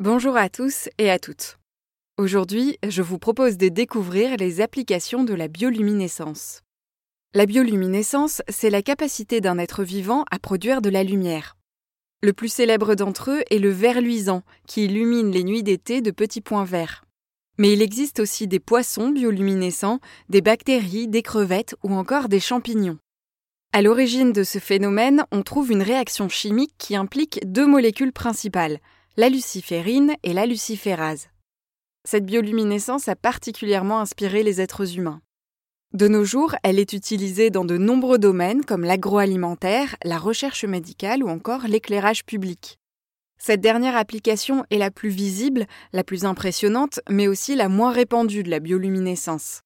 Bonjour 0.00 0.36
à 0.36 0.48
tous 0.48 0.88
et 0.98 1.08
à 1.08 1.20
toutes. 1.20 1.56
Aujourd'hui, 2.18 2.78
je 2.84 3.00
vous 3.00 3.20
propose 3.20 3.56
de 3.56 3.68
découvrir 3.68 4.36
les 4.38 4.60
applications 4.60 5.22
de 5.22 5.34
la 5.34 5.46
bioluminescence. 5.46 6.62
La 7.32 7.46
bioluminescence, 7.46 8.42
c'est 8.48 8.70
la 8.70 8.82
capacité 8.82 9.40
d'un 9.40 9.56
être 9.56 9.84
vivant 9.84 10.24
à 10.32 10.40
produire 10.40 10.82
de 10.82 10.90
la 10.90 11.04
lumière. 11.04 11.56
Le 12.24 12.32
plus 12.32 12.48
célèbre 12.48 12.96
d'entre 12.96 13.30
eux 13.30 13.44
est 13.52 13.60
le 13.60 13.70
ver 13.70 14.00
luisant, 14.00 14.42
qui 14.66 14.86
illumine 14.86 15.30
les 15.30 15.44
nuits 15.44 15.62
d'été 15.62 16.00
de 16.00 16.10
petits 16.10 16.40
points 16.40 16.64
verts. 16.64 17.04
Mais 17.56 17.72
il 17.72 17.80
existe 17.80 18.18
aussi 18.18 18.48
des 18.48 18.58
poissons 18.58 19.10
bioluminescents, 19.10 20.00
des 20.28 20.40
bactéries, 20.40 21.06
des 21.06 21.22
crevettes 21.22 21.76
ou 21.84 21.94
encore 21.94 22.28
des 22.28 22.40
champignons. 22.40 22.98
À 23.72 23.80
l'origine 23.80 24.32
de 24.32 24.42
ce 24.42 24.58
phénomène, 24.58 25.24
on 25.30 25.44
trouve 25.44 25.70
une 25.70 25.82
réaction 25.82 26.28
chimique 26.28 26.74
qui 26.78 26.96
implique 26.96 27.38
deux 27.44 27.68
molécules 27.68 28.12
principales, 28.12 28.80
la 29.16 29.28
luciférine 29.28 30.16
et 30.24 30.32
la 30.32 30.44
luciférase. 30.44 31.28
Cette 32.04 32.26
bioluminescence 32.26 33.06
a 33.06 33.14
particulièrement 33.14 34.00
inspiré 34.00 34.42
les 34.42 34.60
êtres 34.60 34.98
humains. 34.98 35.20
De 35.92 36.08
nos 36.08 36.24
jours, 36.24 36.56
elle 36.64 36.80
est 36.80 36.92
utilisée 36.92 37.50
dans 37.50 37.64
de 37.64 37.78
nombreux 37.78 38.18
domaines 38.18 38.64
comme 38.64 38.82
l'agroalimentaire, 38.82 39.94
la 40.02 40.18
recherche 40.18 40.64
médicale 40.64 41.22
ou 41.22 41.28
encore 41.28 41.68
l'éclairage 41.68 42.24
public. 42.24 42.80
Cette 43.38 43.60
dernière 43.60 43.96
application 43.96 44.64
est 44.70 44.78
la 44.78 44.90
plus 44.90 45.10
visible, 45.10 45.66
la 45.92 46.02
plus 46.02 46.24
impressionnante, 46.24 46.98
mais 47.08 47.28
aussi 47.28 47.54
la 47.54 47.68
moins 47.68 47.92
répandue 47.92 48.42
de 48.42 48.50
la 48.50 48.58
bioluminescence. 48.58 49.60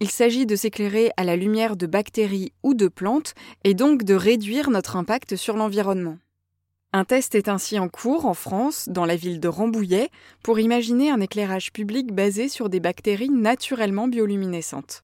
Il 0.00 0.10
s'agit 0.10 0.44
de 0.44 0.56
s'éclairer 0.56 1.10
à 1.16 1.24
la 1.24 1.36
lumière 1.36 1.76
de 1.76 1.86
bactéries 1.86 2.52
ou 2.62 2.74
de 2.74 2.88
plantes 2.88 3.32
et 3.62 3.72
donc 3.72 4.02
de 4.02 4.14
réduire 4.14 4.68
notre 4.68 4.96
impact 4.96 5.36
sur 5.36 5.56
l'environnement. 5.56 6.18
Un 6.96 7.04
test 7.04 7.34
est 7.34 7.48
ainsi 7.48 7.80
en 7.80 7.88
cours 7.88 8.24
en 8.24 8.34
France, 8.34 8.88
dans 8.88 9.04
la 9.04 9.16
ville 9.16 9.40
de 9.40 9.48
Rambouillet, 9.48 10.10
pour 10.44 10.60
imaginer 10.60 11.10
un 11.10 11.20
éclairage 11.20 11.72
public 11.72 12.14
basé 12.14 12.48
sur 12.48 12.68
des 12.68 12.78
bactéries 12.78 13.30
naturellement 13.30 14.06
bioluminescentes. 14.06 15.02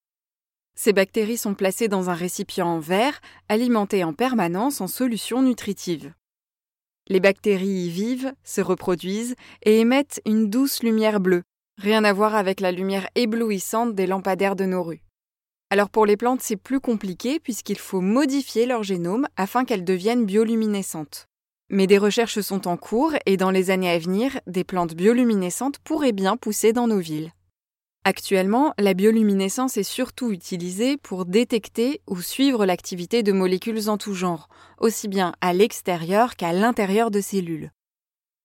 Ces 0.77 0.93
bactéries 0.93 1.37
sont 1.37 1.55
placées 1.55 1.89
dans 1.89 2.09
un 2.09 2.15
récipient 2.15 2.69
en 2.69 2.79
verre, 2.79 3.21
alimenté 3.49 4.05
en 4.05 4.13
permanence 4.13 4.81
en 4.81 4.87
solution 4.87 5.43
nutritive. 5.43 6.13
Les 7.09 7.19
bactéries 7.19 7.87
y 7.87 7.91
vivent, 7.91 8.35
se 8.45 8.61
reproduisent 8.61 9.35
et 9.65 9.81
émettent 9.81 10.23
une 10.25 10.49
douce 10.49 10.85
lumière 10.85 11.19
bleue, 11.19 11.43
Rien 11.77 12.05
à 12.05 12.13
voir 12.13 12.37
avec 12.37 12.61
la 12.61 12.71
lumière 12.71 13.09
éblouissante 13.17 13.97
des 13.97 14.07
lampadaires 14.07 14.55
de 14.55 14.65
nos 14.65 14.85
rues. 14.85 15.03
Alors 15.71 15.91
pour 15.91 16.07
les 16.07 16.17
plantes, 16.17 16.43
c'est 16.43 16.57
plus 16.57 16.79
compliqué 16.79 17.41
puisqu'il 17.41 17.79
faut 17.79 18.01
modifier 18.01 18.67
leur 18.67 18.85
génome 18.85 19.27
afin 19.37 19.65
qu'elles 19.65 19.85
deviennent 19.85 20.27
bioluminescentes. 20.27 21.30
Mais 21.73 21.87
des 21.87 21.99
recherches 21.99 22.41
sont 22.41 22.67
en 22.67 22.77
cours 22.77 23.15
et 23.27 23.37
dans 23.37 23.53
les 23.53 23.71
années 23.71 23.91
à 23.91 23.99
venir, 23.99 24.41
des 24.49 24.65
plantes 24.65 24.95
bioluminescentes 24.95 25.79
pourraient 25.79 26.13
bien 26.13 26.37
pousser 26.37 26.73
dans 26.73 26.89
nos 26.89 26.99
villes. 26.99 27.33
Actuellement, 28.05 28.75
la 28.77 28.93
bioluminescence 28.93 29.77
est 29.77 29.85
surtout 29.85 30.33
utilisée 30.33 30.97
pour 30.97 31.27
détecter 31.27 32.01
ou 32.09 32.21
suivre 32.21 32.67
l'activité 32.67 33.23
de 33.23 33.31
molécules 33.31 33.89
en 33.89 33.99
tout 33.99 34.15
genre, 34.15 34.49
aussi 34.79 35.07
bien 35.07 35.33
à 35.41 35.53
l'extérieur 35.53 36.35
qu'à 36.35 36.53
l'intérieur 36.53 37.13
de 37.13 37.21
cellules. 37.21 37.71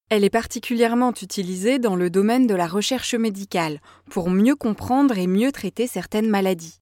Elle 0.09 0.23
est 0.23 0.29
particulièrement 0.29 1.13
utilisée 1.19 1.79
dans 1.79 1.95
le 1.95 2.11
domaine 2.11 2.45
de 2.45 2.53
la 2.53 2.67
recherche 2.67 3.15
médicale 3.15 3.79
pour 4.11 4.29
mieux 4.29 4.55
comprendre 4.55 5.17
et 5.17 5.25
mieux 5.25 5.51
traiter 5.51 5.87
certaines 5.87 6.29
maladies. 6.29 6.79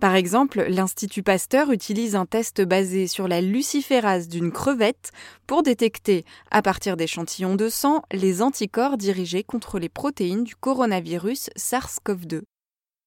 Par 0.00 0.14
exemple, 0.14 0.64
l'Institut 0.68 1.24
Pasteur 1.24 1.72
utilise 1.72 2.14
un 2.14 2.24
test 2.24 2.62
basé 2.62 3.08
sur 3.08 3.26
la 3.26 3.40
luciférase 3.40 4.28
d'une 4.28 4.52
crevette 4.52 5.10
pour 5.48 5.64
détecter, 5.64 6.24
à 6.52 6.62
partir 6.62 6.96
d'échantillons 6.96 7.56
de 7.56 7.68
sang, 7.68 8.02
les 8.12 8.40
anticorps 8.40 8.96
dirigés 8.96 9.42
contre 9.42 9.80
les 9.80 9.88
protéines 9.88 10.44
du 10.44 10.54
coronavirus 10.54 11.50
SARS-CoV-2. 11.56 12.42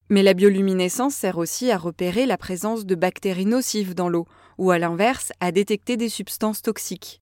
Mais 0.10 0.22
la 0.22 0.34
bioluminescence 0.34 1.16
sert 1.16 1.38
aussi 1.38 1.72
à 1.72 1.78
repérer 1.78 2.26
la 2.26 2.38
présence 2.38 2.86
de 2.86 2.96
bactéries 2.96 3.46
nocives 3.46 3.96
dans 3.96 4.10
l'eau, 4.10 4.28
ou 4.58 4.72
à 4.72 4.78
l'inverse, 4.78 5.32
à 5.40 5.54
détecter 5.54 5.96
des 5.96 6.10
substances 6.10 6.62
toxiques. 6.62 7.22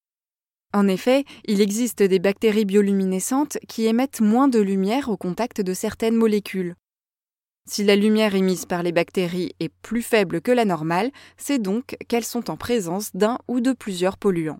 En 0.74 0.88
effet, 0.88 1.26
il 1.46 1.62
existe 1.62 2.02
des 2.02 2.18
bactéries 2.18 2.66
bioluminescentes 2.66 3.60
qui 3.68 3.86
émettent 3.86 4.22
moins 4.22 4.48
de 4.48 4.60
lumière 4.60 5.10
au 5.10 5.18
contact 5.18 5.62
de 5.62 5.76
certaines 5.76 6.16
molécules. 6.16 6.74
Si 7.66 7.84
la 7.84 7.96
lumière 7.96 8.36
émise 8.36 8.66
par 8.66 8.84
les 8.84 8.92
bactéries 8.92 9.56
est 9.60 9.70
plus 9.82 10.02
faible 10.02 10.42
que 10.42 10.52
la 10.52 10.66
normale, 10.66 11.12
c'est 11.38 11.60
donc 11.60 11.98
qu'elles 12.08 12.26
sont 12.26 12.50
en 12.50 12.58
présence 12.58 13.16
d'un 13.16 13.38
ou 13.48 13.62
de 13.62 13.74
plusieurs 13.74 14.18
polluants. 14.18 14.60